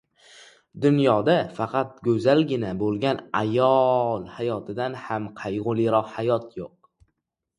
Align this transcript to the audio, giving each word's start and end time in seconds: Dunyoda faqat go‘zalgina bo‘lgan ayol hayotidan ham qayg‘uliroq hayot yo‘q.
Dunyoda 0.85 1.35
faqat 1.57 1.91
go‘zalgina 2.07 2.71
bo‘lgan 2.83 3.21
ayol 3.41 4.25
hayotidan 4.39 4.97
ham 5.03 5.27
qayg‘uliroq 5.43 6.09
hayot 6.17 6.49
yo‘q. 6.63 6.73